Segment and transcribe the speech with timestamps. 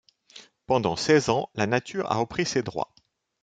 [0.65, 2.91] Pendant seize ans, la nature a repris ses droits.